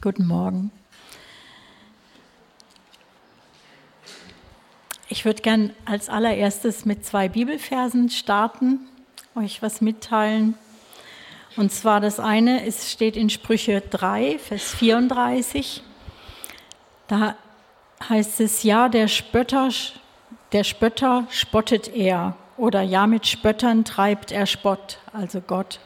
[0.00, 0.72] Guten Morgen.
[5.08, 8.80] Ich würde gern als allererstes mit zwei Bibelversen starten,
[9.36, 10.54] euch was mitteilen.
[11.56, 15.82] Und zwar das eine ist, steht in Sprüche 3, Vers 34.
[17.06, 17.36] Da
[18.08, 19.70] heißt es, ja, der Spötter,
[20.52, 22.36] der Spötter spottet er.
[22.56, 25.78] Oder ja, mit Spöttern treibt er Spott, also Gott.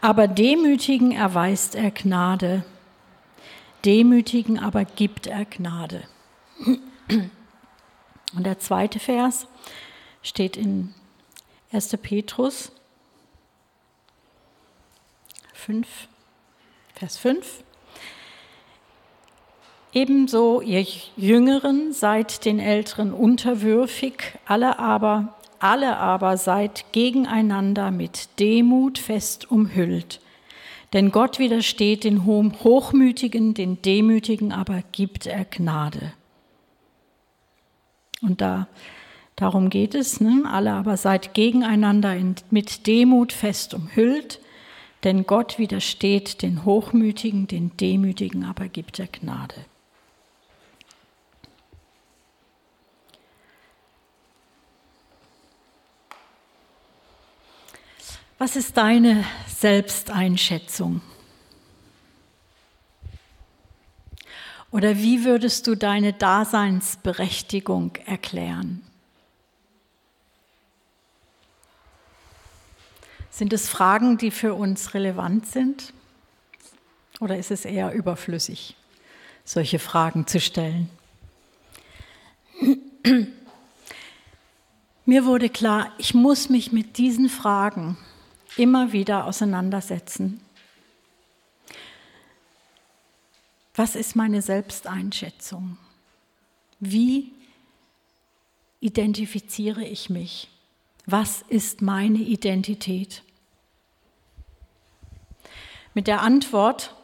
[0.00, 2.64] Aber Demütigen erweist er Gnade.
[3.84, 6.04] Demütigen aber gibt er Gnade.
[8.34, 9.46] Und der zweite Vers
[10.22, 10.94] steht in
[11.72, 11.96] 1.
[12.02, 12.72] Petrus
[15.54, 15.86] 5,
[16.94, 17.64] Vers 5.
[19.92, 20.86] Ebenso ihr
[21.16, 30.20] Jüngeren seid den Älteren unterwürfig, alle aber, alle aber seid gegeneinander mit Demut fest umhüllt.
[30.92, 36.12] Denn Gott widersteht den Hochmütigen, den Demütigen aber gibt er Gnade.
[38.22, 38.66] Und da,
[39.36, 40.42] darum geht es, ne?
[40.46, 44.40] alle aber seid gegeneinander in, mit Demut fest umhüllt,
[45.04, 49.54] denn Gott widersteht den Hochmütigen, den Demütigen aber gibt er Gnade.
[58.42, 61.02] Was ist deine Selbsteinschätzung?
[64.70, 68.80] Oder wie würdest du deine Daseinsberechtigung erklären?
[73.28, 75.92] Sind es Fragen, die für uns relevant sind?
[77.20, 78.74] Oder ist es eher überflüssig,
[79.44, 80.88] solche Fragen zu stellen?
[85.04, 87.98] Mir wurde klar, ich muss mich mit diesen Fragen
[88.60, 90.40] immer wieder auseinandersetzen.
[93.74, 95.78] Was ist meine Selbsteinschätzung?
[96.78, 97.32] Wie
[98.80, 100.48] identifiziere ich mich?
[101.06, 103.22] Was ist meine Identität?
[105.94, 106.94] Mit der Antwort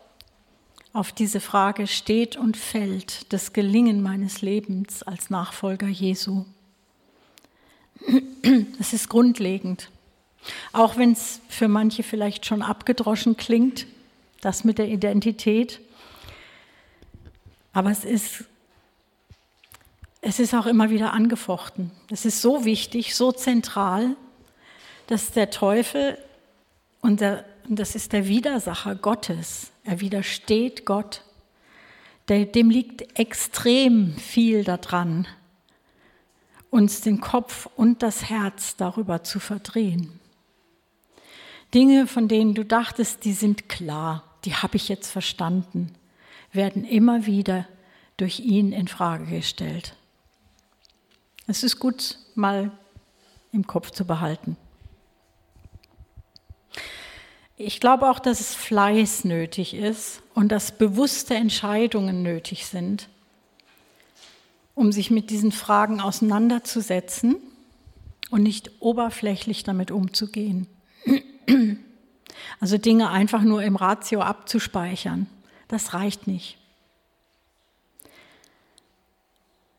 [0.93, 6.45] auf diese Frage steht und fällt das Gelingen meines Lebens als Nachfolger Jesu.
[8.79, 9.91] Das ist grundlegend.
[10.73, 13.87] Auch wenn es für manche vielleicht schon abgedroschen klingt,
[14.41, 15.81] das mit der Identität.
[17.73, 18.45] Aber es ist,
[20.21, 21.91] es ist auch immer wieder angefochten.
[22.11, 24.17] Es ist so wichtig, so zentral,
[25.07, 26.19] dass der Teufel,
[27.01, 31.23] und, der, und das ist der Widersacher Gottes, er widersteht Gott,
[32.29, 35.29] der, dem liegt extrem viel daran,
[36.71, 40.19] uns den Kopf und das Herz darüber zu verdrehen.
[41.75, 45.95] Dinge, von denen du dachtest, die sind klar, die habe ich jetzt verstanden,
[46.53, 47.67] werden immer wieder
[48.17, 49.95] durch ihn in Frage gestellt.
[51.47, 52.71] Es ist gut, mal
[53.53, 54.57] im Kopf zu behalten.
[57.59, 63.09] Ich glaube auch, dass es Fleiß nötig ist und dass bewusste Entscheidungen nötig sind,
[64.75, 67.37] um sich mit diesen Fragen auseinanderzusetzen
[68.31, 70.67] und nicht oberflächlich damit umzugehen.
[72.61, 75.27] Also Dinge einfach nur im Ratio abzuspeichern,
[75.69, 76.59] das reicht nicht.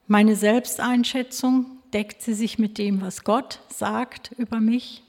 [0.08, 5.04] Meine Selbsteinschätzung deckt sie sich mit dem, was Gott sagt über mich?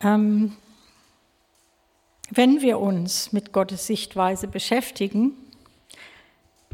[0.00, 0.56] Ähm,
[2.30, 5.32] wenn wir uns mit Gottes Sichtweise beschäftigen,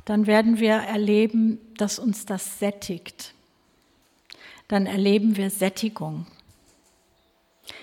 [0.04, 3.34] dann werden wir erleben, dass uns das sättigt.
[4.68, 6.26] Dann erleben wir Sättigung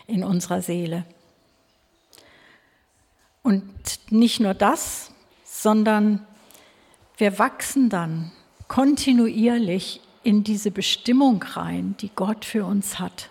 [0.08, 1.06] in unserer Seele.
[3.44, 3.66] Und
[4.12, 5.12] nicht nur das,
[5.44, 6.26] sondern
[7.18, 8.32] wir wachsen dann
[8.68, 13.30] kontinuierlich in diese Bestimmung rein, die Gott für uns hat.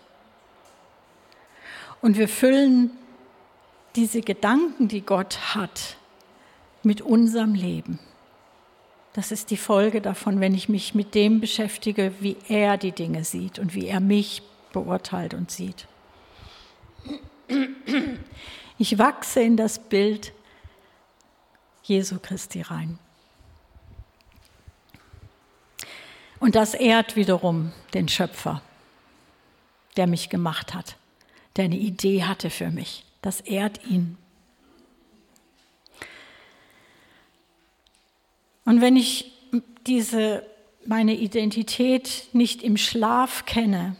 [2.00, 2.90] Und wir füllen
[3.96, 5.96] diese Gedanken, die Gott hat,
[6.82, 7.98] mit unserem Leben.
[9.12, 13.24] Das ist die Folge davon, wenn ich mich mit dem beschäftige, wie er die Dinge
[13.24, 14.42] sieht und wie er mich
[14.72, 15.88] beurteilt und sieht.
[18.78, 20.32] Ich wachse in das Bild
[21.82, 22.98] Jesu Christi rein.
[26.38, 28.62] Und das ehrt wiederum den Schöpfer,
[29.96, 30.96] der mich gemacht hat,
[31.56, 33.04] der eine Idee hatte für mich.
[33.22, 34.16] Das ehrt ihn.
[38.70, 39.32] Und wenn ich
[39.84, 40.46] diese
[40.86, 43.96] meine Identität nicht im Schlaf kenne,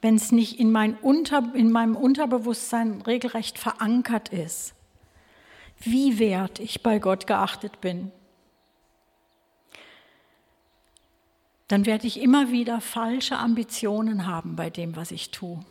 [0.00, 4.72] wenn es nicht in, mein Unter, in meinem Unterbewusstsein regelrecht verankert ist,
[5.80, 8.10] wie wert ich bei Gott geachtet bin,
[11.68, 15.62] dann werde ich immer wieder falsche Ambitionen haben bei dem, was ich tue.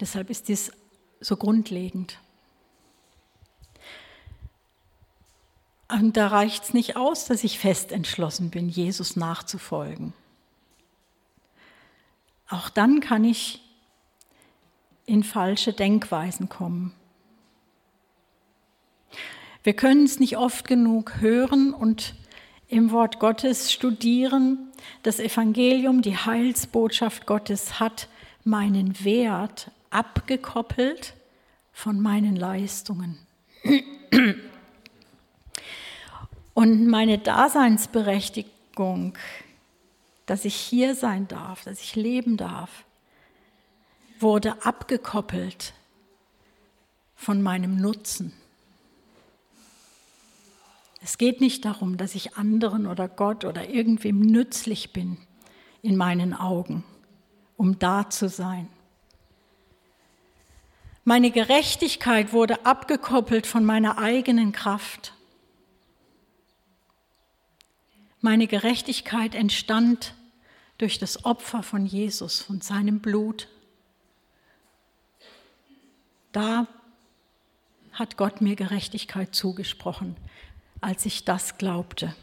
[0.00, 0.70] Deshalb ist dies
[1.18, 2.18] so grundlegend.
[5.92, 10.14] Und da reicht es nicht aus, dass ich fest entschlossen bin, Jesus nachzufolgen.
[12.48, 13.60] Auch dann kann ich
[15.04, 16.94] in falsche Denkweisen kommen.
[19.62, 22.14] Wir können es nicht oft genug hören und
[22.68, 24.72] im Wort Gottes studieren.
[25.02, 28.08] Das Evangelium, die Heilsbotschaft Gottes hat
[28.44, 31.14] meinen Wert abgekoppelt
[31.72, 33.18] von meinen Leistungen.
[36.54, 39.16] Und meine Daseinsberechtigung,
[40.26, 42.84] dass ich hier sein darf, dass ich leben darf,
[44.18, 45.72] wurde abgekoppelt
[47.16, 48.32] von meinem Nutzen.
[51.02, 55.16] Es geht nicht darum, dass ich anderen oder Gott oder irgendwem nützlich bin
[55.82, 56.84] in meinen Augen,
[57.56, 58.68] um da zu sein.
[61.04, 65.14] Meine Gerechtigkeit wurde abgekoppelt von meiner eigenen Kraft.
[68.24, 70.14] Meine Gerechtigkeit entstand
[70.78, 73.48] durch das Opfer von Jesus, von seinem Blut.
[76.30, 76.68] Da
[77.92, 80.16] hat Gott mir Gerechtigkeit zugesprochen,
[80.80, 82.14] als ich das glaubte.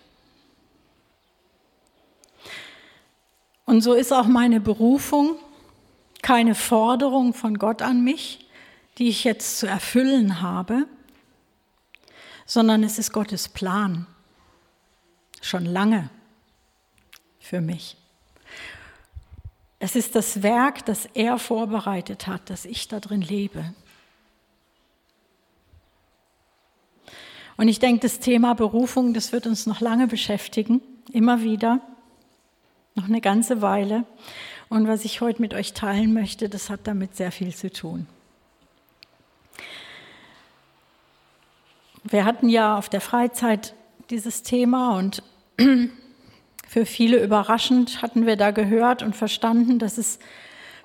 [3.66, 5.38] Und so ist auch meine Berufung
[6.22, 8.48] keine Forderung von Gott an mich,
[8.98, 10.88] die ich jetzt zu erfüllen habe,
[12.46, 14.08] sondern es ist Gottes Plan
[15.42, 16.10] schon lange
[17.40, 17.98] für mich.
[19.80, 23.74] Es ist das Werk, das er vorbereitet hat, dass ich da drin lebe.
[27.56, 30.82] Und ich denke, das Thema Berufung, das wird uns noch lange beschäftigen,
[31.12, 31.82] immer wieder,
[32.96, 34.06] noch eine ganze Weile.
[34.70, 38.08] Und was ich heute mit euch teilen möchte, das hat damit sehr viel zu tun.
[42.04, 43.76] Wir hatten ja auf der Freizeit
[44.10, 45.22] dieses Thema und
[46.68, 50.20] für viele überraschend hatten wir da gehört und verstanden, dass es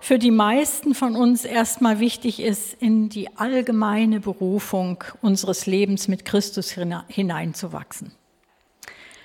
[0.01, 6.27] für die meisten von uns erstmal wichtig ist, in die allgemeine Berufung unseres Lebens mit
[6.27, 6.77] Christus
[7.09, 8.13] hineinzuwachsen.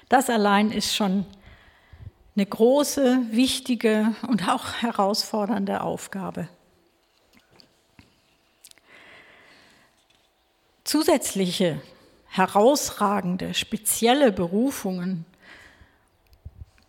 [0.07, 1.25] Das allein ist schon
[2.38, 6.48] eine große, wichtige und auch herausfordernde Aufgabe.
[10.86, 11.81] Zusätzliche,
[12.30, 15.26] herausragende, spezielle Berufungen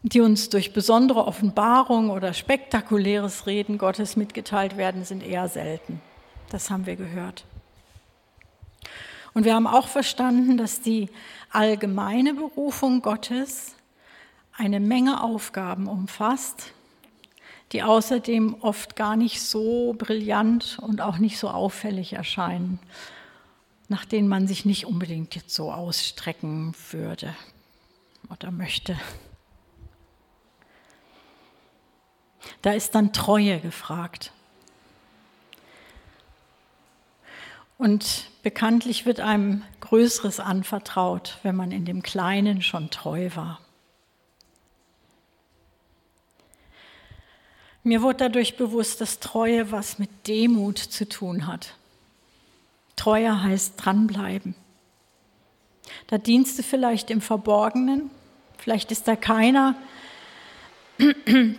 [0.03, 6.01] die uns durch besondere Offenbarung oder spektakuläres Reden Gottes mitgeteilt werden, sind eher selten.
[6.49, 7.45] Das haben wir gehört.
[9.35, 11.09] Und wir haben auch verstanden, dass die
[11.51, 13.77] allgemeine Berufung Gottes
[14.57, 16.73] eine Menge Aufgaben umfasst,
[17.73, 22.81] die außerdem oft gar nicht so brillant und auch nicht so auffällig erscheinen,
[23.91, 27.35] nach denen man sich nicht unbedingt jetzt so ausstrecken würde
[28.31, 28.97] oder möchte.
[32.63, 34.33] Da ist dann Treue gefragt.
[37.79, 43.61] Und bekanntlich wird einem Größeres anvertraut, wenn man in dem Kleinen schon treu war.
[47.83, 51.75] Mir wurde dadurch bewusst, dass Treue was mit Demut zu tun hat.
[53.01, 54.55] Treue heißt dranbleiben.
[56.09, 58.11] Da dienst du vielleicht im Verborgenen,
[58.59, 59.75] vielleicht ist da keiner,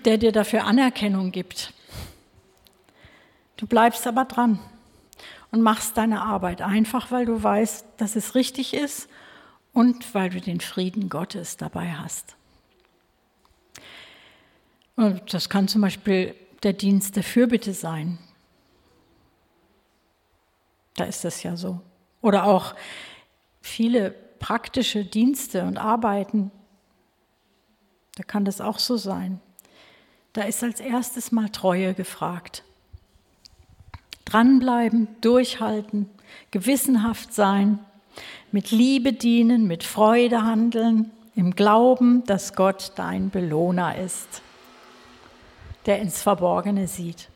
[0.05, 1.73] der dir dafür Anerkennung gibt.
[3.57, 4.59] Du bleibst aber dran
[5.49, 9.09] und machst deine Arbeit einfach, weil du weißt, dass es richtig ist
[9.73, 12.35] und weil du den Frieden Gottes dabei hast.
[14.95, 18.19] Und das kann zum Beispiel der Dienst der Fürbitte sein.
[20.95, 21.79] Da ist das ja so.
[22.21, 22.75] Oder auch
[23.61, 26.51] viele praktische Dienste und Arbeiten,
[28.15, 29.39] da kann das auch so sein.
[30.33, 32.63] Da ist als erstes mal Treue gefragt.
[34.25, 36.09] Dranbleiben, durchhalten,
[36.51, 37.79] gewissenhaft sein,
[38.51, 44.41] mit Liebe dienen, mit Freude handeln, im Glauben, dass Gott dein Belohner ist,
[45.85, 47.29] der ins Verborgene sieht.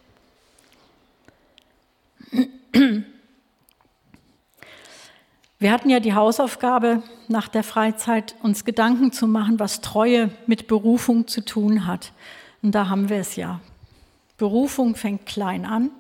[5.58, 10.68] Wir hatten ja die Hausaufgabe nach der Freizeit, uns Gedanken zu machen, was Treue mit
[10.68, 12.12] Berufung zu tun hat.
[12.62, 13.62] Und da haben wir es ja.
[14.38, 15.92] Berufung fängt klein an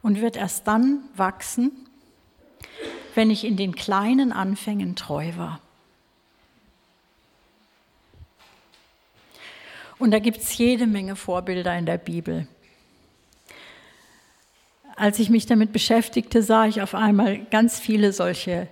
[0.00, 1.70] und wird erst dann wachsen,
[3.14, 5.60] wenn ich in den kleinen Anfängen treu war.
[9.98, 12.46] Und da gibt es jede Menge Vorbilder in der Bibel.
[14.96, 18.68] Als ich mich damit beschäftigte, sah ich auf einmal ganz viele solche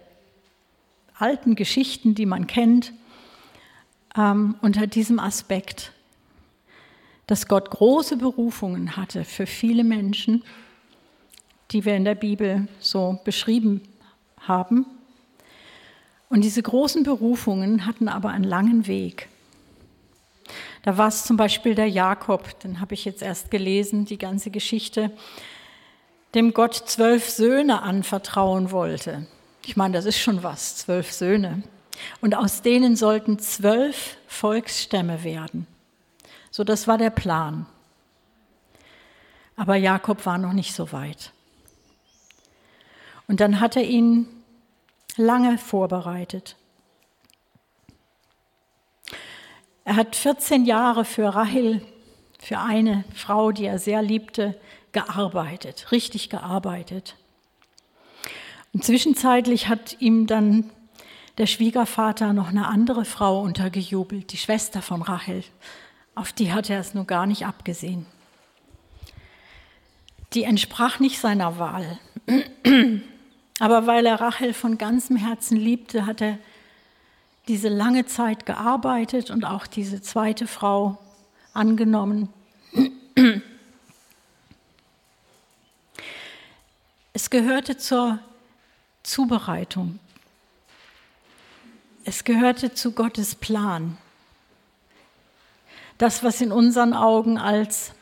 [1.18, 2.92] alten Geschichten, die man kennt,
[4.16, 5.92] ähm, unter diesem Aspekt,
[7.26, 10.44] dass Gott große Berufungen hatte für viele Menschen,
[11.73, 13.82] die wir in der Bibel so beschrieben
[14.40, 14.87] haben.
[16.28, 19.28] Und diese großen Berufungen hatten aber einen langen Weg.
[20.82, 24.50] Da war es zum Beispiel der Jakob, den habe ich jetzt erst gelesen, die ganze
[24.50, 25.11] Geschichte,
[26.35, 29.26] dem Gott zwölf Söhne anvertrauen wollte.
[29.66, 31.64] Ich meine, das ist schon was, zwölf Söhne.
[32.20, 35.66] Und aus denen sollten zwölf Volksstämme werden.
[36.52, 37.66] So, das war der Plan.
[39.56, 41.32] Aber Jakob war noch nicht so weit.
[43.26, 44.28] Und dann hat er ihn
[45.16, 46.54] lange vorbereitet.
[49.85, 51.85] Er hat 14 Jahre für Rahel,
[52.38, 54.61] für eine Frau, die er sehr liebte,
[54.92, 57.16] gearbeitet, richtig gearbeitet.
[58.76, 60.68] Und zwischenzeitlich hat ihm dann
[61.38, 65.45] der Schwiegervater noch eine andere Frau untergejubelt, die Schwester von Rachel.
[66.14, 68.04] Auf die hat er es nur gar nicht abgesehen.
[70.35, 71.99] Die entsprach nicht seiner Wahl.
[73.61, 76.37] Aber weil er Rachel von ganzem Herzen liebte, hat er
[77.49, 80.99] diese lange Zeit gearbeitet und auch diese zweite Frau
[81.54, 82.28] angenommen.
[87.14, 88.18] Es gehörte zur
[89.06, 90.00] Zubereitung.
[92.04, 93.98] Es gehörte zu Gottes Plan.
[95.96, 97.92] Das, was in unseren Augen als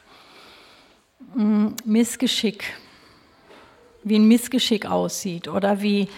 [1.34, 2.64] mm, Missgeschick,
[4.02, 6.08] wie ein Missgeschick aussieht oder wie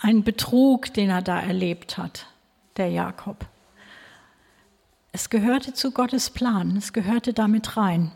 [0.00, 2.26] ein Betrug, den er da erlebt hat,
[2.78, 3.46] der Jakob.
[5.12, 8.10] Es gehörte zu Gottes Plan, es gehörte damit rein.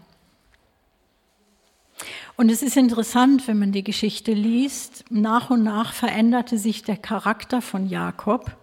[2.37, 6.97] Und es ist interessant, wenn man die Geschichte liest, nach und nach veränderte sich der
[6.97, 8.57] Charakter von Jakob,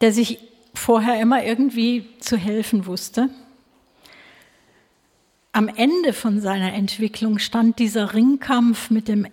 [0.00, 0.38] der sich
[0.74, 3.30] vorher immer irgendwie zu helfen wusste.
[5.52, 9.26] Am Ende von seiner Entwicklung stand dieser Ringkampf mit dem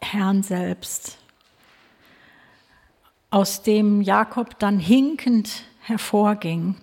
[0.00, 1.18] Herrn selbst,
[3.30, 6.74] aus dem Jakob dann hinkend hervorging.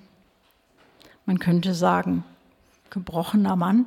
[1.25, 2.23] Man könnte sagen,
[2.89, 3.85] gebrochener Mann.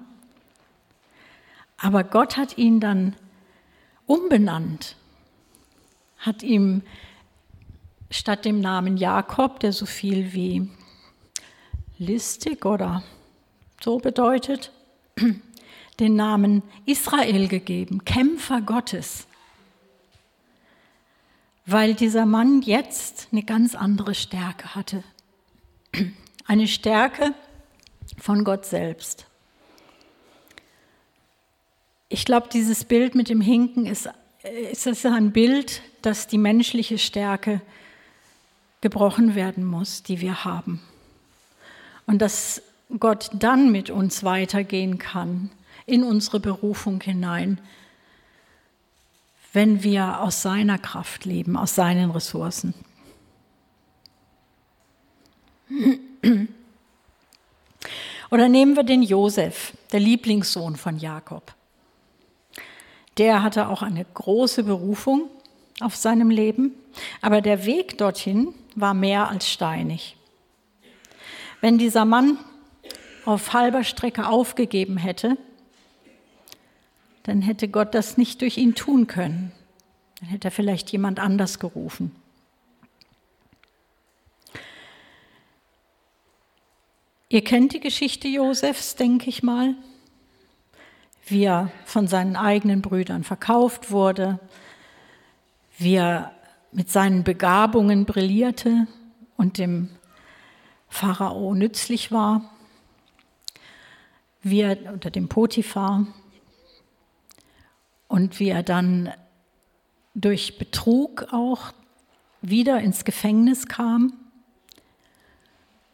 [1.79, 3.17] Aber Gott hat ihn dann
[4.07, 4.97] umbenannt,
[6.19, 6.83] hat ihm
[8.11, 10.71] statt dem Namen Jakob, der so viel wie
[11.99, 13.03] listig oder
[13.81, 14.73] so bedeutet,
[16.01, 19.27] den Namen Israel gegeben, Kämpfer Gottes,
[21.67, 25.03] weil dieser Mann jetzt eine ganz andere Stärke hatte.
[26.49, 27.35] Eine Stärke
[28.19, 29.27] von Gott selbst.
[32.09, 34.09] Ich glaube, dieses Bild mit dem Hinken ist,
[34.71, 37.61] ist, ist ein Bild, dass die menschliche Stärke
[38.81, 40.81] gebrochen werden muss, die wir haben.
[42.07, 42.63] Und dass
[43.01, 45.51] Gott dann mit uns weitergehen kann,
[45.87, 47.61] in unsere Berufung hinein,
[49.53, 52.75] wenn wir aus seiner Kraft leben, aus seinen Ressourcen.
[58.31, 61.55] Oder nehmen wir den Josef, der Lieblingssohn von Jakob.
[63.19, 65.31] Der hatte auch eine große Berufung
[65.81, 66.73] auf seinem Leben,
[67.21, 70.17] aber der Weg dorthin war mehr als steinig.
[71.61, 72.39] Wenn dieser Mann
[73.25, 75.37] auf halber Strecke aufgegeben hätte,
[77.23, 79.53] dann hätte Gott das nicht durch ihn tun können.
[80.21, 82.15] Dann hätte er vielleicht jemand anders gerufen.
[87.29, 89.75] Ihr kennt die Geschichte Josefs, denke ich mal
[91.27, 94.39] wie er von seinen eigenen Brüdern verkauft wurde,
[95.77, 96.33] wie er
[96.73, 98.87] mit seinen Begabungen brillierte
[99.37, 99.91] und dem
[100.89, 102.51] Pharao nützlich war,
[104.43, 106.07] wie er unter dem Potiphar
[108.07, 109.13] und wie er dann
[110.15, 111.73] durch Betrug auch
[112.41, 114.13] wieder ins Gefängnis kam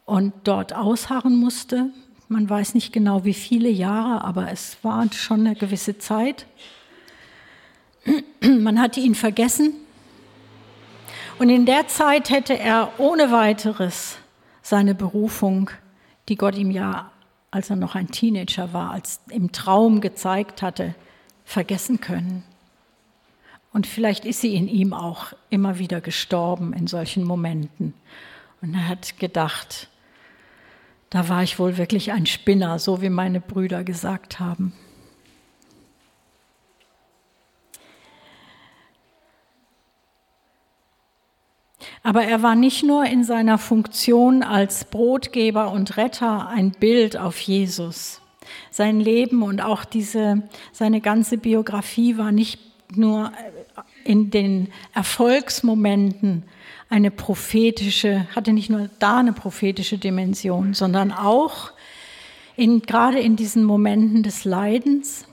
[0.05, 1.89] und dort ausharren musste
[2.33, 6.47] man weiß nicht genau, wie viele Jahre, aber es war schon eine gewisse Zeit.
[8.41, 9.73] Man hatte ihn vergessen.
[11.37, 14.17] Und in der Zeit hätte er ohne weiteres
[14.63, 15.69] seine Berufung,
[16.27, 17.11] die Gott ihm ja,
[17.51, 20.95] als er noch ein Teenager war, als im Traum gezeigt hatte,
[21.45, 22.43] vergessen können.
[23.71, 27.93] Und vielleicht ist sie in ihm auch immer wieder gestorben in solchen Momenten.
[28.61, 29.87] Und er hat gedacht,
[31.13, 34.73] da war ich wohl wirklich ein Spinner, so wie meine Brüder gesagt haben.
[42.01, 47.39] Aber er war nicht nur in seiner Funktion als Brotgeber und Retter ein Bild auf
[47.39, 48.19] Jesus.
[48.71, 50.41] Sein Leben und auch diese,
[50.71, 52.59] seine ganze Biografie war nicht
[52.97, 53.31] nur
[54.03, 56.43] in den Erfolgsmomenten
[56.93, 61.71] eine prophetische, hatte nicht nur da eine prophetische Dimension, sondern auch
[62.55, 65.25] in, gerade in diesen Momenten des Leidens,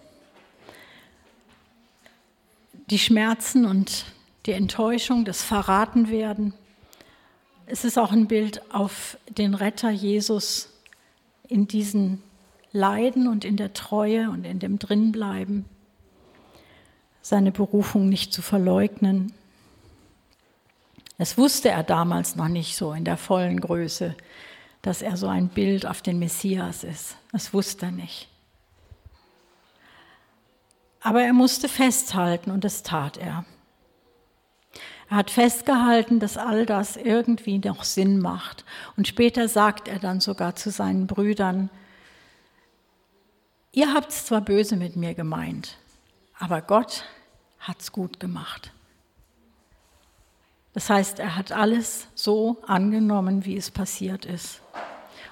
[2.86, 4.06] die Schmerzen und
[4.46, 6.54] die Enttäuschung, das Verratenwerden,
[7.66, 10.72] es ist auch ein Bild auf den Retter Jesus
[11.46, 12.22] in diesen
[12.72, 15.66] Leiden und in der Treue und in dem Drinbleiben,
[17.20, 19.34] seine Berufung nicht zu verleugnen.
[21.20, 24.16] Das wusste er damals noch nicht so in der vollen Größe,
[24.80, 27.14] dass er so ein Bild auf den Messias ist.
[27.30, 28.26] Das wusste er nicht.
[31.02, 33.44] Aber er musste festhalten und das tat er.
[35.10, 38.64] Er hat festgehalten, dass all das irgendwie noch Sinn macht.
[38.96, 41.68] Und später sagt er dann sogar zu seinen Brüdern,
[43.72, 45.76] ihr habt es zwar böse mit mir gemeint,
[46.38, 47.04] aber Gott
[47.58, 48.72] hat es gut gemacht.
[50.74, 54.60] Das heißt, er hat alles so angenommen, wie es passiert ist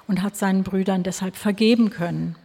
[0.09, 2.37] und hat seinen Brüdern deshalb vergeben können.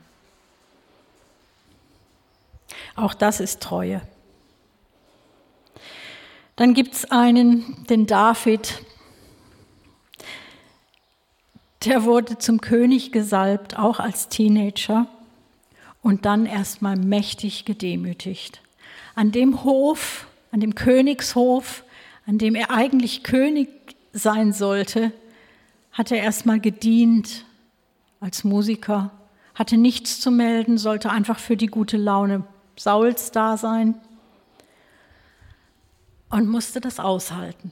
[2.96, 4.02] Auch das ist Treue.
[6.56, 8.84] Dann gibt es einen, den David,
[11.86, 15.08] der wurde zum König gesalbt, auch als Teenager,
[16.04, 18.62] und dann erstmal mächtig gedemütigt.
[19.16, 21.84] An dem Hof, an dem Königshof,
[22.26, 23.70] an dem er eigentlich König
[24.14, 25.12] sein sollte,
[25.92, 27.46] hat er erstmal gedient
[28.20, 29.12] als Musiker,
[29.56, 32.44] hatte nichts zu melden, sollte einfach für die gute Laune
[32.76, 33.96] Sauls da sein
[36.30, 37.72] und musste das aushalten.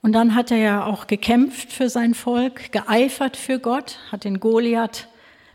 [0.00, 4.40] Und dann hat er ja auch gekämpft für sein Volk, geeifert für Gott, hat den
[4.40, 5.08] Goliath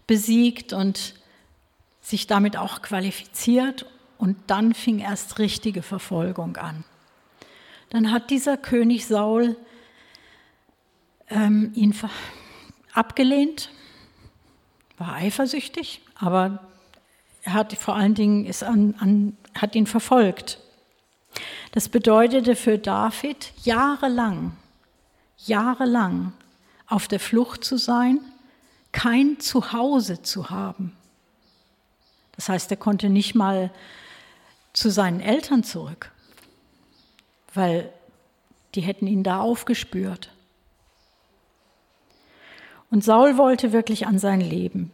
[0.06, 1.16] besiegt und
[2.02, 3.88] sich damit auch qualifiziert.
[4.24, 6.86] Und dann fing erst richtige Verfolgung an.
[7.90, 9.58] Dann hat dieser König Saul
[11.28, 11.94] ähm, ihn
[12.94, 13.70] abgelehnt,
[14.98, 16.66] war eifersüchtig, aber
[17.42, 20.58] er hat vor allen Dingen ist an, an, hat ihn verfolgt.
[21.74, 24.56] Das bedeutete für David jahrelang,
[25.40, 26.32] jahrelang
[26.88, 28.22] auf der Flucht zu sein,
[28.94, 30.96] kein Zuhause zu haben.
[32.38, 33.70] Das heißt, er konnte nicht mal
[34.74, 36.12] zu seinen Eltern zurück,
[37.54, 37.94] weil
[38.76, 40.32] die hätten ihn da aufgespürt.
[42.90, 44.92] Und Saul wollte wirklich an sein Leben.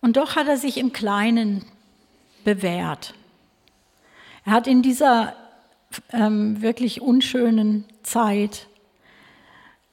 [0.00, 1.64] Und doch hat er sich im Kleinen
[2.44, 3.14] bewährt.
[4.44, 5.34] Er hat in dieser
[6.12, 8.68] ähm, wirklich unschönen Zeit,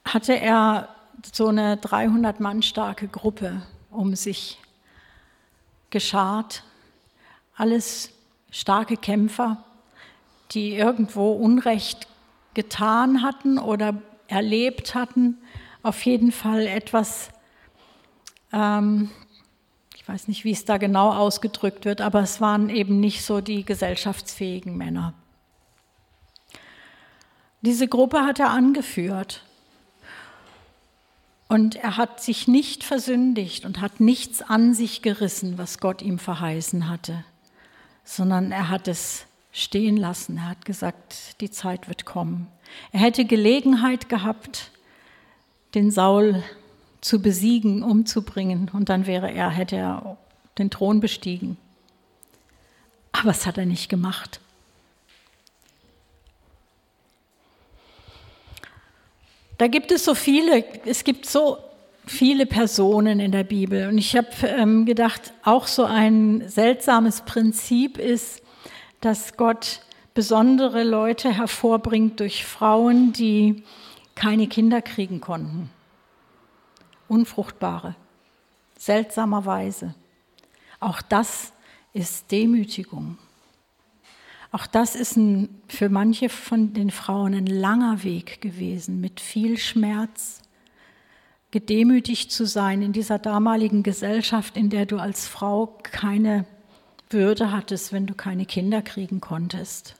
[0.04, 0.95] hatte er
[1.34, 4.58] so eine 300 Mann starke Gruppe um sich
[5.90, 6.62] geschart.
[7.56, 8.10] Alles
[8.50, 9.64] starke Kämpfer,
[10.52, 12.06] die irgendwo Unrecht
[12.54, 13.94] getan hatten oder
[14.28, 15.38] erlebt hatten.
[15.82, 17.30] Auf jeden Fall etwas
[18.52, 19.10] ähm,
[20.06, 23.40] ich weiß nicht, wie es da genau ausgedrückt wird, aber es waren eben nicht so
[23.40, 25.14] die gesellschaftsfähigen Männer.
[27.60, 29.42] Diese Gruppe hat er angeführt.
[31.48, 36.18] Und er hat sich nicht versündigt und hat nichts an sich gerissen, was Gott ihm
[36.18, 37.24] verheißen hatte,
[38.04, 40.38] sondern er hat es stehen lassen.
[40.38, 42.48] Er hat gesagt, die Zeit wird kommen.
[42.90, 44.70] Er hätte Gelegenheit gehabt,
[45.74, 46.42] den Saul
[47.00, 50.16] zu besiegen, umzubringen und dann wäre er, hätte er
[50.58, 51.56] den Thron bestiegen.
[53.12, 54.40] Aber das hat er nicht gemacht.
[59.58, 61.58] Da gibt es so viele, es gibt so
[62.06, 63.88] viele Personen in der Bibel.
[63.88, 68.42] Und ich habe ähm, gedacht, auch so ein seltsames Prinzip ist,
[69.00, 69.80] dass Gott
[70.14, 73.64] besondere Leute hervorbringt durch Frauen, die
[74.14, 75.70] keine Kinder kriegen konnten.
[77.08, 77.94] Unfruchtbare,
[78.78, 79.94] seltsamerweise.
[80.80, 81.52] Auch das
[81.92, 83.18] ist Demütigung.
[84.56, 89.58] Auch das ist ein, für manche von den Frauen ein langer Weg gewesen, mit viel
[89.58, 90.40] Schmerz,
[91.50, 96.46] gedemütigt zu sein in dieser damaligen Gesellschaft, in der du als Frau keine
[97.10, 99.96] Würde hattest, wenn du keine Kinder kriegen konntest.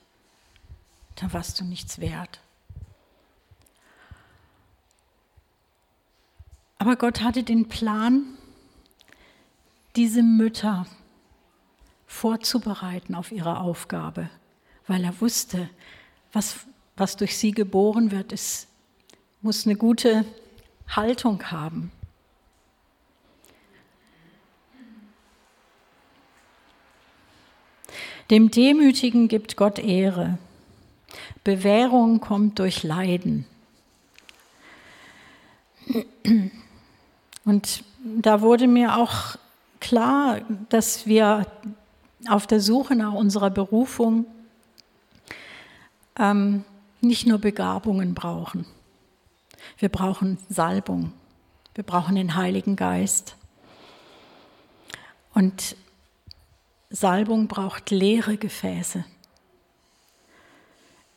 [1.17, 2.39] Da warst du nichts wert.
[6.79, 8.23] Aber Gott hatte den Plan,
[9.95, 10.87] diese Mütter
[12.07, 14.31] vorzubereiten auf ihre Aufgabe,
[14.87, 15.69] weil er wusste,
[16.33, 18.67] was, was durch sie geboren wird, ist,
[19.41, 20.25] muss eine gute
[20.87, 21.91] Haltung haben.
[28.29, 30.37] Dem Demütigen gibt Gott Ehre.
[31.45, 33.45] Bewährung kommt durch Leiden.
[37.45, 39.37] Und da wurde mir auch
[39.79, 41.47] klar, dass wir
[42.27, 44.25] auf der Suche nach unserer Berufung
[46.17, 46.63] ähm,
[47.01, 48.65] nicht nur Begabungen brauchen.
[49.77, 51.13] Wir brauchen Salbung.
[51.75, 53.35] Wir brauchen den Heiligen Geist.
[55.33, 55.75] Und
[56.89, 59.05] Salbung braucht leere Gefäße.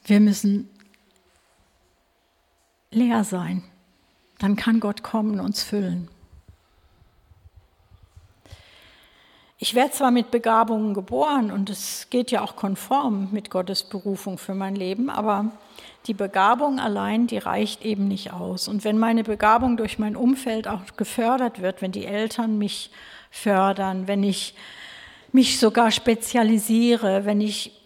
[0.04, 0.68] Wir müssen
[2.90, 3.62] leer sein.
[4.38, 6.08] Dann kann Gott kommen und uns füllen.
[9.62, 14.38] Ich werde zwar mit Begabungen geboren und es geht ja auch konform mit Gottes Berufung
[14.38, 15.52] für mein Leben, aber
[16.06, 18.68] die Begabung allein, die reicht eben nicht aus.
[18.68, 22.90] Und wenn meine Begabung durch mein Umfeld auch gefördert wird, wenn die Eltern mich
[23.30, 24.54] fördern, wenn ich
[25.30, 27.82] mich sogar spezialisiere, wenn ich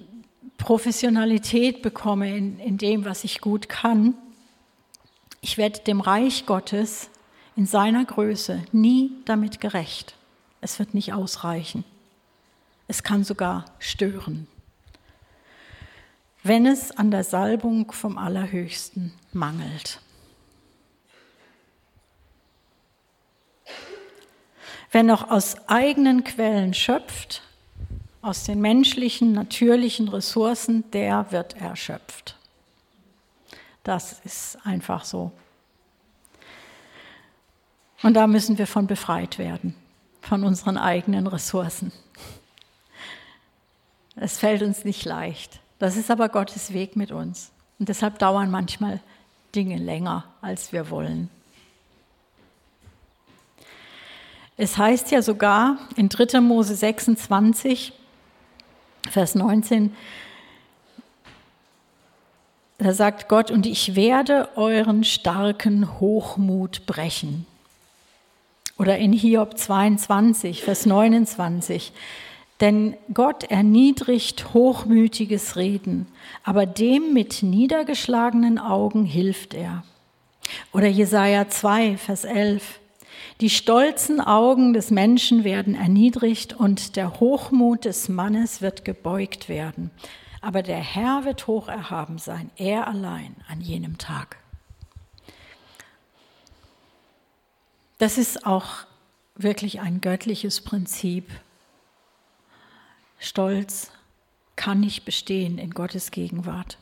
[0.58, 4.14] Professionalität bekomme in, in dem, was ich gut kann,
[5.40, 7.10] ich werde dem Reich Gottes
[7.56, 10.14] in seiner Größe nie damit gerecht.
[10.64, 11.84] Es wird nicht ausreichen.
[12.88, 14.46] Es kann sogar stören,
[16.42, 20.00] wenn es an der Salbung vom Allerhöchsten mangelt.
[24.90, 27.42] Wer noch aus eigenen Quellen schöpft,
[28.22, 32.38] aus den menschlichen, natürlichen Ressourcen, der wird erschöpft.
[33.82, 35.30] Das ist einfach so.
[38.02, 39.76] Und da müssen wir von befreit werden
[40.24, 41.92] von unseren eigenen Ressourcen.
[44.16, 45.60] Es fällt uns nicht leicht.
[45.78, 47.50] Das ist aber Gottes Weg mit uns.
[47.78, 49.00] Und deshalb dauern manchmal
[49.54, 51.28] Dinge länger, als wir wollen.
[54.56, 56.40] Es heißt ja sogar in 3.
[56.40, 57.92] Mose 26,
[59.10, 59.94] Vers 19,
[62.78, 67.46] da sagt Gott, und ich werde euren starken Hochmut brechen.
[68.78, 71.92] Oder in Hiob 22, Vers 29.
[72.60, 76.06] Denn Gott erniedrigt hochmütiges Reden,
[76.44, 79.84] aber dem mit niedergeschlagenen Augen hilft er.
[80.72, 82.80] Oder Jesaja 2, Vers 11.
[83.40, 89.90] Die stolzen Augen des Menschen werden erniedrigt und der Hochmut des Mannes wird gebeugt werden.
[90.40, 94.43] Aber der Herr wird hoch erhaben sein, er allein an jenem Tag.
[97.98, 98.86] Das ist auch
[99.36, 101.28] wirklich ein göttliches Prinzip.
[103.18, 103.90] Stolz
[104.56, 106.78] kann nicht bestehen in Gottes Gegenwart.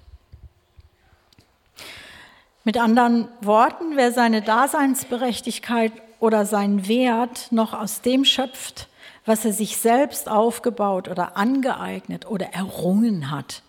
[2.65, 8.89] Mit anderen Worten, wer seine Daseinsberechtigkeit oder seinen Wert noch aus dem schöpft,
[9.27, 13.63] was er sich selbst aufgebaut oder angeeignet oder errungen hat,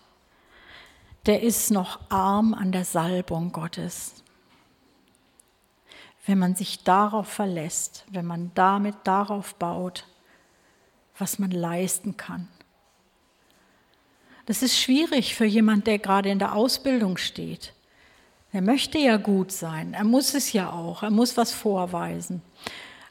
[1.26, 4.23] der ist noch arm an der Salbung Gottes
[6.26, 10.06] wenn man sich darauf verlässt, wenn man damit darauf baut,
[11.18, 12.48] was man leisten kann.
[14.46, 17.72] Das ist schwierig für jemand, der gerade in der Ausbildung steht.
[18.52, 22.42] Er möchte ja gut sein, er muss es ja auch, er muss was vorweisen.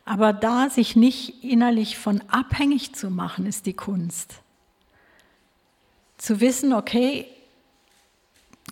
[0.06, 4.36] Aber da sich nicht innerlich von abhängig zu machen, ist die Kunst.
[6.18, 7.28] Zu wissen, okay,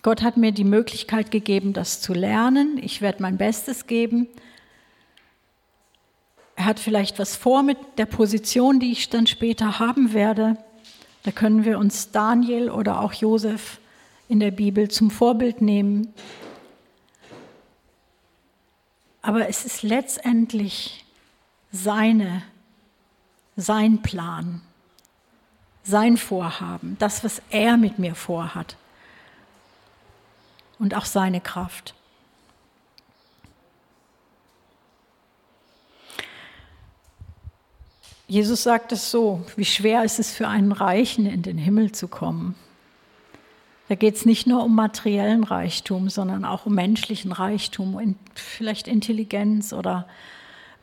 [0.00, 2.78] Gott hat mir die Möglichkeit gegeben, das zu lernen.
[2.82, 4.26] Ich werde mein Bestes geben.
[6.56, 10.56] Er hat vielleicht was vor mit der Position, die ich dann später haben werde.
[11.24, 13.78] Da können wir uns Daniel oder auch Josef
[14.28, 16.12] in der Bibel zum Vorbild nehmen.
[19.20, 21.04] Aber es ist letztendlich
[21.70, 22.42] seine,
[23.56, 24.62] sein Plan,
[25.84, 28.76] sein Vorhaben, das, was er mit mir vorhat
[30.82, 31.94] und auch seine Kraft.
[38.26, 42.08] Jesus sagt es so, wie schwer ist es für einen Reichen, in den Himmel zu
[42.08, 42.56] kommen.
[43.88, 49.72] Da geht es nicht nur um materiellen Reichtum, sondern auch um menschlichen Reichtum, vielleicht Intelligenz
[49.72, 50.08] oder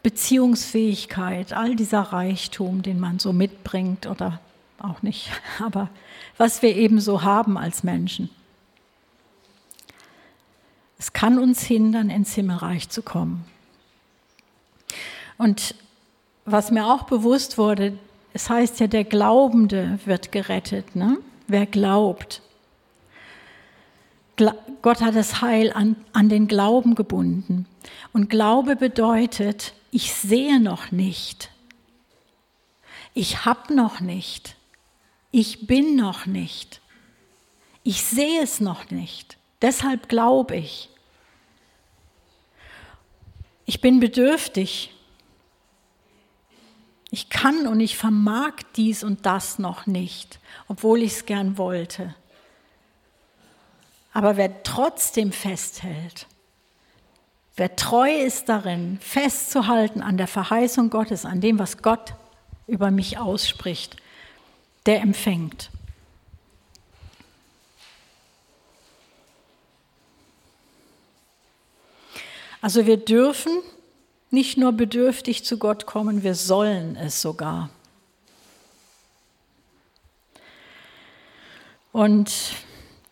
[0.01, 4.39] Beziehungsfähigkeit, all dieser Reichtum, den man so mitbringt oder
[4.77, 5.89] auch nicht, aber
[6.37, 8.29] was wir eben so haben als Menschen.
[10.99, 13.45] Es kann uns hindern, ins Himmelreich zu kommen.
[15.37, 15.73] Und
[16.45, 17.97] was mir auch bewusst wurde,
[18.33, 20.95] es heißt ja, der Glaubende wird gerettet.
[20.95, 21.17] Ne?
[21.47, 22.41] Wer glaubt.
[24.81, 27.65] Gott hat das Heil an, an den Glauben gebunden.
[28.13, 31.49] Und Glaube bedeutet, ich sehe noch nicht.
[33.13, 34.55] Ich habe noch nicht.
[35.31, 36.81] Ich bin noch nicht.
[37.83, 39.38] Ich sehe es noch nicht.
[39.61, 40.89] Deshalb glaube ich.
[43.65, 44.95] Ich bin bedürftig.
[47.11, 52.15] Ich kann und ich vermag dies und das noch nicht, obwohl ich es gern wollte.
[54.13, 56.27] Aber wer trotzdem festhält,
[57.55, 62.13] wer treu ist darin, festzuhalten an der Verheißung Gottes, an dem, was Gott
[62.67, 63.97] über mich ausspricht,
[64.85, 65.71] der empfängt.
[72.61, 73.51] Also wir dürfen
[74.31, 77.69] nicht nur bedürftig zu Gott kommen, wir sollen es sogar.
[81.91, 82.31] Und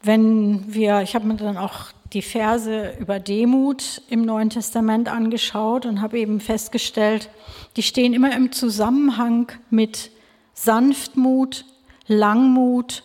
[0.02, 5.86] wenn wir, ich habe mir dann auch die Verse über Demut im Neuen Testament angeschaut
[5.86, 7.30] und habe eben festgestellt,
[7.76, 10.12] die stehen immer im Zusammenhang mit
[10.54, 11.66] Sanftmut,
[12.08, 13.04] Langmut,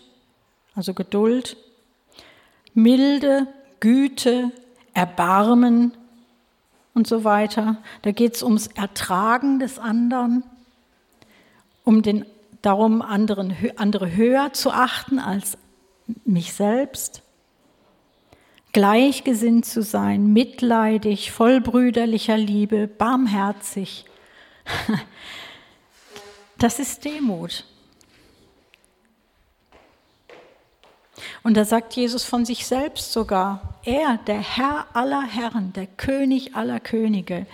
[0.74, 1.56] also Geduld,
[2.74, 3.46] Milde,
[3.80, 4.52] Güte,
[4.94, 5.92] Erbarmen
[6.94, 7.76] und so weiter.
[8.02, 10.44] Da geht es ums Ertragen des anderen,
[11.84, 12.24] um den,
[12.60, 15.58] darum, anderen, andere höher zu achten als
[16.24, 17.22] mich selbst,
[18.72, 24.06] gleichgesinnt zu sein, mitleidig, voll brüderlicher Liebe, barmherzig.
[26.58, 27.64] Das ist Demut.
[31.42, 36.54] Und da sagt Jesus von sich selbst sogar, er, der Herr aller Herren, der König
[36.54, 37.46] aller Könige,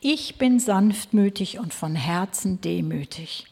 [0.00, 3.46] ich bin sanftmütig und von Herzen demütig.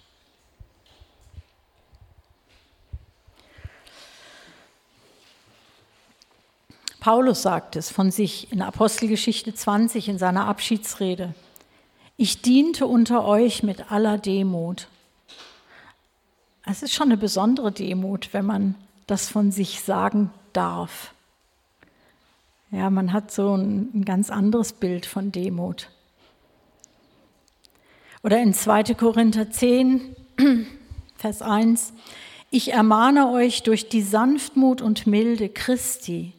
[7.05, 11.35] Paulus sagt es von sich in Apostelgeschichte 20 in seiner Abschiedsrede.
[12.17, 14.89] Ich diente unter euch mit aller Demut.
[16.65, 18.75] Es ist schon eine besondere Demut, wenn man
[19.07, 21.15] das von sich sagen darf.
[22.71, 25.91] Ja, man hat so ein, ein ganz anderes Bild von Demut.
[28.23, 28.95] Oder in 2.
[28.95, 30.17] Korinther 10,
[31.17, 31.93] Vers 1,
[32.51, 36.33] ich ermahne euch durch die Sanftmut und Milde Christi,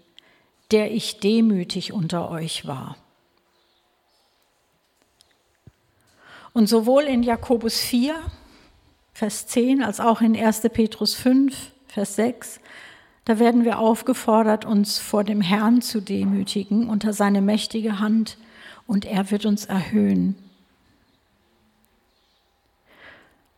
[0.71, 2.97] der ich demütig unter euch war.
[6.53, 8.15] Und sowohl in Jakobus 4,
[9.13, 10.61] Vers 10, als auch in 1.
[10.73, 12.59] Petrus 5, Vers 6,
[13.23, 18.37] da werden wir aufgefordert, uns vor dem Herrn zu demütigen unter seine mächtige Hand
[18.85, 20.35] und er wird uns erhöhen,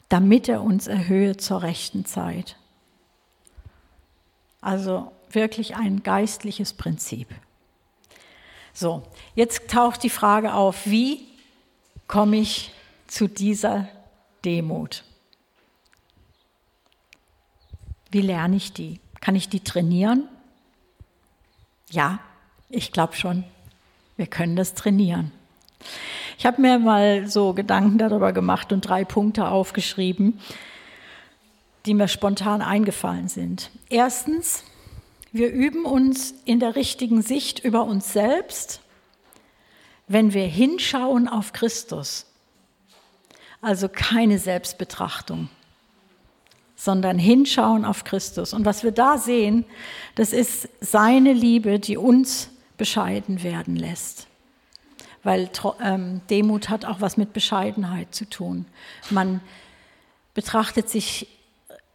[0.07, 2.57] damit er uns erhöhe zur rechten Zeit.
[4.61, 7.29] Also wirklich ein geistliches Prinzip.
[8.71, 9.01] So,
[9.33, 11.27] jetzt taucht die Frage auf, wie
[12.07, 12.71] komme ich
[13.07, 13.87] zu dieser
[14.45, 15.06] Demut?
[18.11, 18.99] Wie lerne ich die?
[19.21, 20.27] Kann ich die trainieren?
[21.89, 22.19] Ja,
[22.69, 23.43] ich glaube schon.
[24.15, 25.31] Wir können das trainieren.
[26.37, 30.39] Ich habe mir mal so Gedanken darüber gemacht und drei Punkte aufgeschrieben,
[31.85, 33.71] die mir spontan eingefallen sind.
[33.89, 34.63] Erstens,
[35.31, 38.81] wir üben uns in der richtigen Sicht über uns selbst,
[40.07, 42.25] wenn wir hinschauen auf Christus.
[43.61, 45.49] Also keine Selbstbetrachtung
[46.77, 48.53] sondern hinschauen auf Christus.
[48.53, 49.65] Und was wir da sehen,
[50.15, 54.27] das ist seine Liebe, die uns bescheiden werden lässt.
[55.23, 55.49] Weil
[55.81, 58.65] ähm, Demut hat auch was mit Bescheidenheit zu tun.
[59.09, 59.41] Man
[60.35, 61.27] betrachtet sich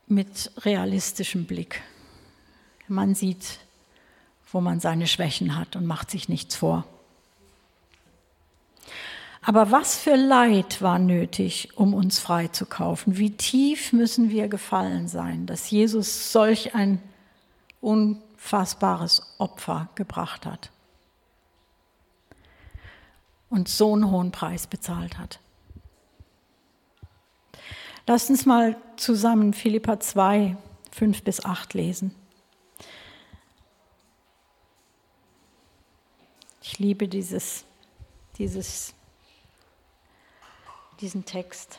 [0.08, 1.80] mit realistischem Blick.
[2.88, 3.60] Man sieht,
[4.50, 6.84] wo man seine Schwächen hat und macht sich nichts vor.
[9.44, 13.18] Aber was für Leid war nötig, um uns freizukaufen?
[13.18, 17.02] Wie tief müssen wir gefallen sein, dass Jesus solch ein
[17.80, 20.70] unfassbares Opfer gebracht hat
[23.50, 25.40] und so einen hohen Preis bezahlt hat?
[28.06, 30.56] Lasst uns mal zusammen Philippa 2,
[30.92, 32.14] 5 bis 8 lesen.
[36.62, 37.64] Ich liebe dieses,
[38.38, 38.94] dieses,
[41.02, 41.78] diesen Text.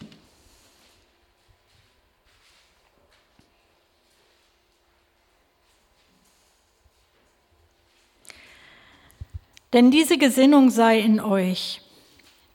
[9.74, 11.82] Denn diese Gesinnung sei in euch,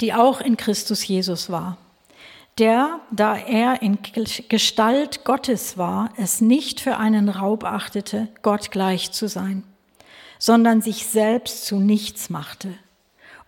[0.00, 1.76] die auch in Christus Jesus war,
[2.58, 3.98] der, da er in
[4.48, 9.64] Gestalt Gottes war, es nicht für einen Raub achtete, Gott gleich zu sein,
[10.38, 12.74] sondern sich selbst zu nichts machte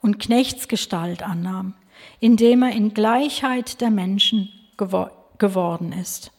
[0.01, 1.75] und Knechtsgestalt annahm,
[2.21, 6.33] indem er in Gleichheit der Menschen gewor geworden ist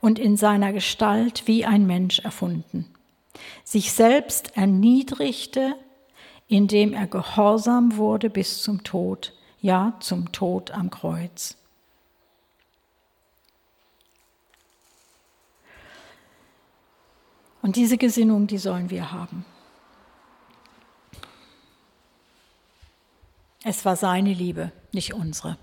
[0.00, 2.86] und in seiner Gestalt wie ein Mensch erfunden,
[3.64, 5.74] sich selbst erniedrigte,
[6.48, 11.56] indem er gehorsam wurde bis zum Tod, ja zum Tod am Kreuz.
[17.62, 19.44] Und diese Gesinnung, die sollen wir haben.
[23.62, 25.56] Es war seine Liebe, nicht unsere.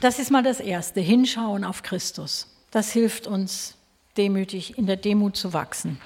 [0.00, 2.48] Das ist mal das Erste, hinschauen auf Christus.
[2.72, 3.76] Das hilft uns
[4.16, 6.00] demütig in der Demut zu wachsen.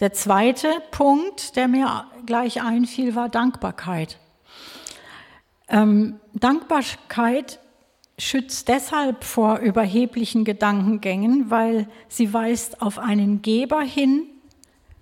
[0.00, 4.18] Der zweite Punkt, der mir gleich einfiel, war Dankbarkeit.
[5.68, 7.60] Ähm, Dankbarkeit
[8.18, 14.26] schützt deshalb vor überheblichen Gedankengängen, weil sie weist auf einen Geber hin,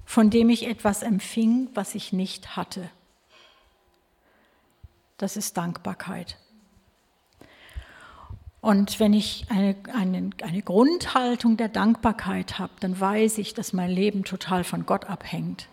[0.04, 2.90] von dem ich etwas empfing, was ich nicht hatte.
[5.20, 6.38] Das ist Dankbarkeit.
[8.62, 13.90] Und wenn ich eine, eine, eine Grundhaltung der Dankbarkeit habe, dann weiß ich, dass mein
[13.90, 15.68] Leben total von Gott abhängt.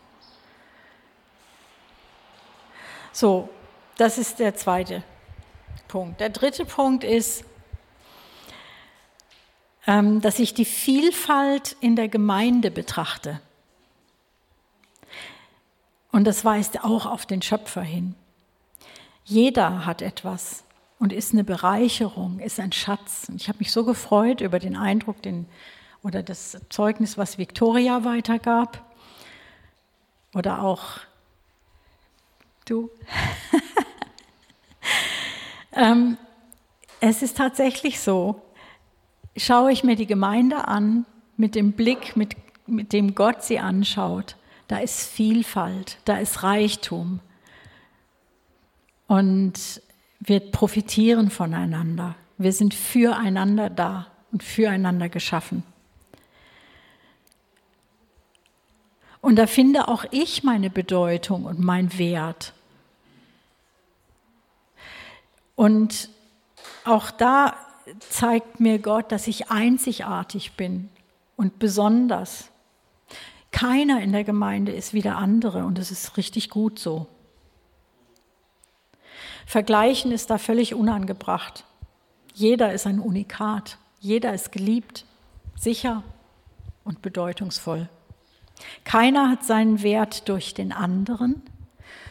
[3.14, 3.48] So,
[3.96, 5.02] das ist der zweite
[5.88, 6.20] Punkt.
[6.20, 7.46] Der dritte Punkt ist,
[9.86, 13.40] ähm, dass ich die Vielfalt in der Gemeinde betrachte.
[16.12, 18.14] Und das weist auch auf den Schöpfer hin.
[19.28, 20.64] Jeder hat etwas
[21.00, 23.26] und ist eine Bereicherung, ist ein Schatz.
[23.28, 25.48] Und ich habe mich so gefreut über den Eindruck den,
[26.02, 28.82] oder das Zeugnis, was Victoria weitergab.
[30.34, 31.02] Oder auch
[32.64, 32.90] du.
[35.74, 36.18] ähm,
[37.02, 38.42] es ist tatsächlich so,
[39.36, 44.38] schaue ich mir die Gemeinde an mit dem Blick, mit, mit dem Gott sie anschaut,
[44.70, 47.20] da ist Vielfalt, da ist Reichtum.
[49.08, 49.82] Und
[50.20, 52.16] wir profitieren voneinander.
[52.38, 55.64] Wir sind füreinander da und füreinander geschaffen.
[59.22, 62.54] Und da finde auch ich meine Bedeutung und meinen Wert.
[65.56, 66.10] Und
[66.86, 67.56] auch da
[68.00, 70.90] zeigt mir Gott, dass ich einzigartig bin
[71.36, 72.50] und besonders.
[73.52, 77.08] Keiner in der Gemeinde ist wie der andere und es ist richtig gut so.
[79.48, 81.64] Vergleichen ist da völlig unangebracht.
[82.34, 83.78] Jeder ist ein Unikat.
[84.02, 85.06] Jeder ist geliebt,
[85.56, 86.04] sicher
[86.84, 87.88] und bedeutungsvoll.
[88.84, 91.42] Keiner hat seinen Wert durch den anderen,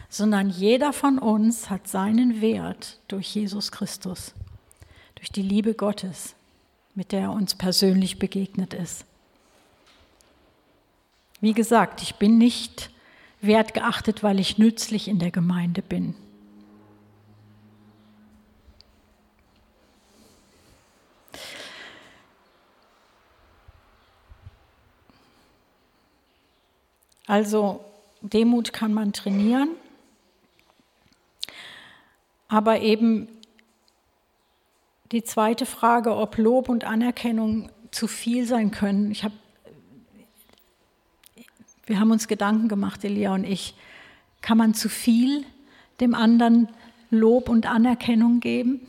[0.09, 4.33] sondern jeder von uns hat seinen Wert durch Jesus Christus,
[5.15, 6.37] durch die Liebe Gottes,
[6.95, 9.05] mit der er uns persönlich begegnet ist.
[11.43, 12.91] Wie gesagt, ich bin nicht
[13.43, 16.15] wertgeachtet, weil ich nützlich in der Gemeinde bin.
[27.27, 27.85] Also
[28.23, 29.71] Demut kann man trainieren,
[32.49, 33.29] aber eben
[35.13, 39.11] die zweite Frage, ob Lob und Anerkennung zu viel sein können.
[39.11, 39.35] Ich habe,
[41.87, 43.75] wir haben uns Gedanken gemacht, Elia und ich.
[44.41, 45.45] Kann man zu viel
[46.01, 46.69] dem anderen
[47.11, 48.87] Lob und Anerkennung geben?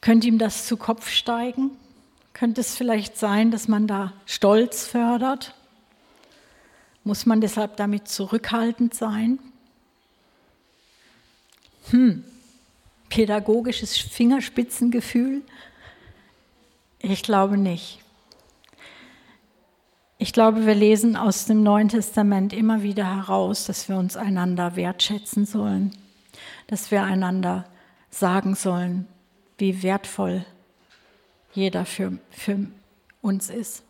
[0.00, 1.72] Könnte ihm das zu Kopf steigen?
[2.32, 5.54] Könnte es vielleicht sein, dass man da Stolz fördert?
[7.04, 9.38] Muss man deshalb damit zurückhaltend sein?
[11.90, 12.24] Hm,
[13.08, 15.42] pädagogisches Fingerspitzengefühl?
[17.00, 18.00] Ich glaube nicht.
[20.18, 24.76] Ich glaube, wir lesen aus dem Neuen Testament immer wieder heraus, dass wir uns einander
[24.76, 25.96] wertschätzen sollen,
[26.66, 27.64] dass wir einander
[28.10, 29.08] sagen sollen,
[29.56, 30.44] wie wertvoll
[31.54, 32.66] jeder für, für
[33.22, 33.82] uns ist.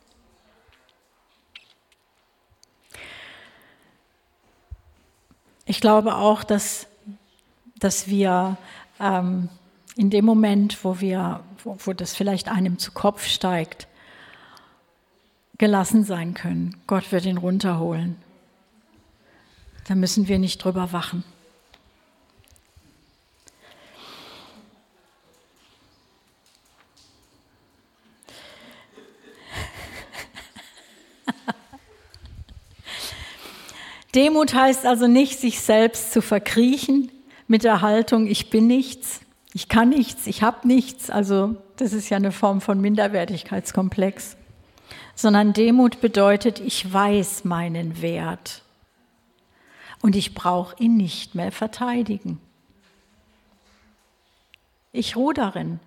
[5.71, 6.89] Ich glaube auch, dass,
[7.79, 8.57] dass wir
[8.99, 9.49] ähm,
[9.95, 13.87] in dem Moment, wo, wir, wo, wo das vielleicht einem zu Kopf steigt,
[15.59, 16.77] gelassen sein können.
[16.89, 18.16] Gott wird ihn runterholen.
[19.87, 21.23] Da müssen wir nicht drüber wachen.
[34.15, 37.11] Demut heißt also nicht, sich selbst zu verkriechen
[37.47, 39.21] mit der Haltung, ich bin nichts,
[39.53, 41.11] ich kann nichts, ich habe nichts.
[41.11, 44.37] Also das ist ja eine Form von Minderwertigkeitskomplex.
[45.15, 48.63] Sondern Demut bedeutet, ich weiß meinen Wert
[50.03, 52.41] und ich brauche ihn nicht mehr verteidigen.
[54.93, 55.79] Ich ruhe darin,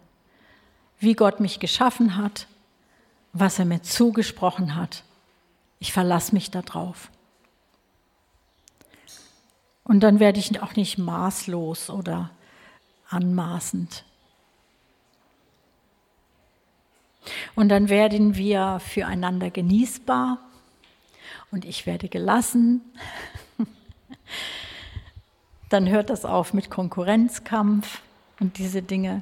[1.00, 2.48] wie Gott mich geschaffen hat,
[3.34, 5.04] was er mir zugesprochen hat.
[5.80, 7.10] Ich verlasse mich darauf.
[9.84, 12.32] Und dann werde ich auch nicht maßlos oder
[13.10, 14.06] anmaßend.
[17.56, 20.40] Und dann werden wir füreinander genießbar
[21.52, 22.82] und ich werde gelassen.
[25.70, 28.02] Dann hört das auf mit Konkurrenzkampf
[28.40, 29.22] und diese Dinge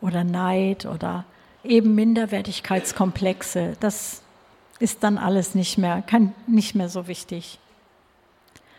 [0.00, 1.24] oder Neid oder
[1.62, 3.76] eben Minderwertigkeitskomplexe.
[3.80, 4.22] Das
[4.78, 7.60] ist dann alles nicht mehr, kann, nicht mehr so wichtig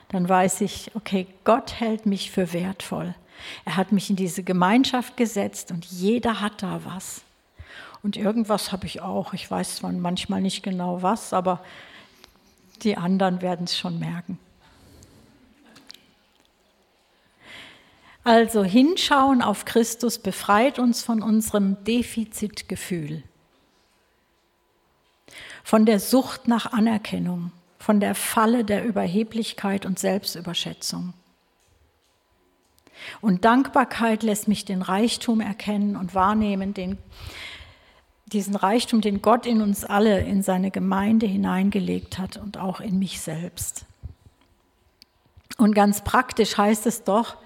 [0.09, 3.15] dann weiß ich, okay, Gott hält mich für wertvoll.
[3.65, 7.21] Er hat mich in diese Gemeinschaft gesetzt und jeder hat da was.
[8.03, 9.33] Und irgendwas habe ich auch.
[9.33, 11.63] Ich weiß zwar manchmal nicht genau was, aber
[12.83, 14.39] die anderen werden es schon merken.
[18.23, 23.23] Also hinschauen auf Christus befreit uns von unserem Defizitgefühl,
[25.63, 31.13] von der Sucht nach Anerkennung, von der Falle der Überheblichkeit und Selbstüberschätzung.
[33.21, 36.97] Und Dankbarkeit lässt mich den Reichtum erkennen und wahrnehmen, den,
[38.25, 42.99] diesen Reichtum, den Gott in uns alle, in seine Gemeinde hineingelegt hat und auch in
[42.99, 43.85] mich selbst.
[45.57, 47.37] Und ganz praktisch heißt es doch,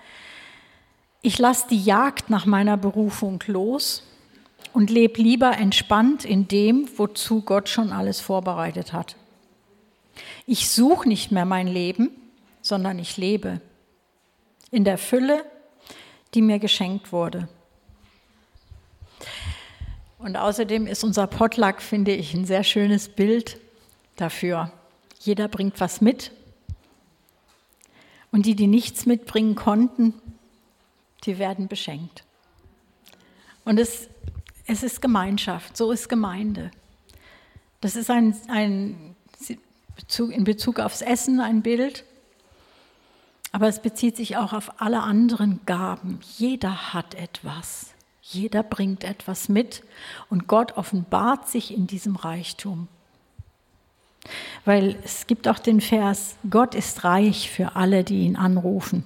[1.21, 4.03] ich lasse die Jagd nach meiner Berufung los
[4.73, 9.15] und lebe lieber entspannt in dem, wozu Gott schon alles vorbereitet hat.
[10.45, 12.11] Ich suche nicht mehr mein Leben,
[12.61, 13.61] sondern ich lebe
[14.69, 15.43] in der Fülle,
[16.33, 17.47] die mir geschenkt wurde.
[20.17, 23.59] Und außerdem ist unser Potluck, finde ich, ein sehr schönes Bild
[24.15, 24.71] dafür.
[25.19, 26.31] Jeder bringt was mit.
[28.31, 30.13] Und die, die nichts mitbringen konnten,
[31.25, 32.23] die werden beschenkt.
[33.65, 34.07] Und es,
[34.67, 36.71] es ist Gemeinschaft, so ist Gemeinde.
[37.81, 39.10] Das ist ein, ein
[40.17, 42.03] in Bezug aufs Essen ein Bild,
[43.51, 46.19] aber es bezieht sich auch auf alle anderen Gaben.
[46.37, 47.93] Jeder hat etwas.
[48.21, 49.83] Jeder bringt etwas mit
[50.29, 52.87] und Gott offenbart sich in diesem Reichtum.
[54.63, 59.03] Weil es gibt auch den Vers, Gott ist reich für alle, die ihn anrufen.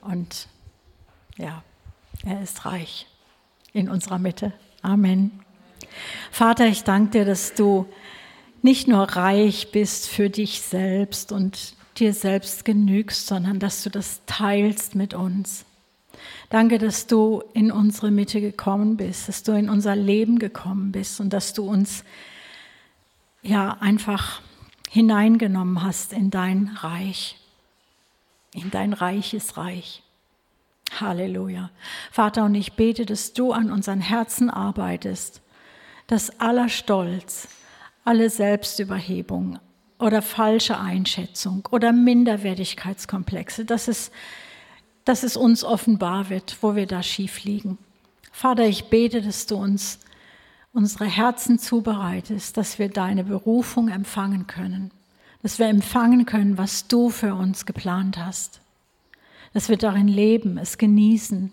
[0.00, 0.48] Und
[1.36, 1.62] ja,
[2.24, 3.06] er ist reich
[3.72, 4.52] in unserer Mitte.
[4.82, 5.44] Amen.
[6.32, 7.86] Vater, ich danke dir, dass du
[8.62, 14.22] nicht nur reich bist für dich selbst und dir selbst genügst, sondern dass du das
[14.26, 15.64] teilst mit uns.
[16.50, 21.20] Danke, dass du in unsere Mitte gekommen bist, dass du in unser Leben gekommen bist
[21.20, 22.04] und dass du uns
[23.42, 24.40] ja einfach
[24.90, 27.36] hineingenommen hast in dein Reich,
[28.54, 30.02] in dein reiches Reich.
[30.98, 31.70] Halleluja.
[32.10, 35.42] Vater, und ich bete, dass du an unseren Herzen arbeitest,
[36.06, 37.48] dass aller Stolz,
[38.08, 39.58] alle Selbstüberhebung
[39.98, 44.10] oder falsche Einschätzung oder Minderwertigkeitskomplexe, dass es,
[45.04, 47.76] dass es uns offenbar wird, wo wir da schief liegen.
[48.32, 49.98] Vater, ich bete, dass du uns
[50.72, 54.90] unsere Herzen zubereitest, dass wir deine Berufung empfangen können,
[55.42, 58.62] dass wir empfangen können, was du für uns geplant hast,
[59.52, 61.52] dass wir darin leben, es genießen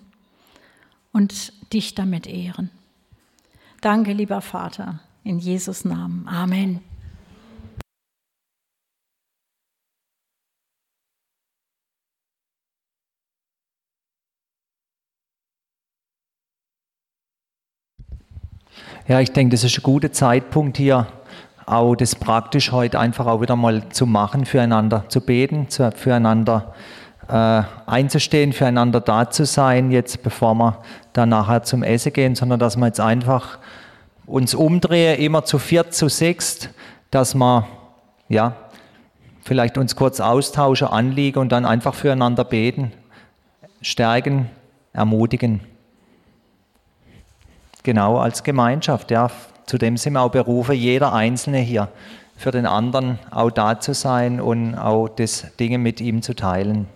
[1.12, 2.70] und dich damit ehren.
[3.82, 5.02] Danke, lieber Vater.
[5.26, 6.28] In Jesus Namen.
[6.28, 6.82] Amen.
[19.08, 21.08] Ja, ich denke, das ist ein guter Zeitpunkt hier,
[21.66, 26.76] auch das praktisch heute einfach auch wieder mal zu machen, füreinander zu beten, füreinander
[27.28, 32.60] äh, einzustehen, füreinander da zu sein, jetzt bevor wir dann nachher zum Essen gehen, sondern
[32.60, 33.58] dass wir jetzt einfach
[34.28, 36.70] uns umdrehen, immer zu viert, zu sechst,
[37.12, 37.68] dass wir
[38.30, 38.56] ja,
[39.44, 42.92] vielleicht uns kurz austauschen, anliegen und dann einfach füreinander beten,
[43.82, 44.50] stärken,
[44.94, 45.62] ermutigen.
[47.84, 49.12] genau als Gemeinschaft.
[49.12, 49.30] Ja,
[49.66, 51.90] zu dem sind wir auch berufen, jeder Einzelne hier,
[52.36, 56.88] für den anderen auch da zu sein und auch das Dinge mit ihm zu teilen.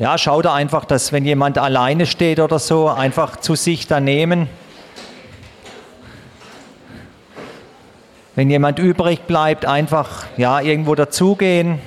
[0.00, 3.98] Ja, schau da einfach, dass wenn jemand alleine steht oder so, einfach zu sich da
[3.98, 4.48] nehmen.
[8.36, 11.80] Wenn jemand übrig bleibt, einfach ja, irgendwo dazugehen.